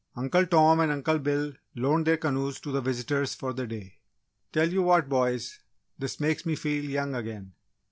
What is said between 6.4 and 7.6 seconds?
me feel young again!"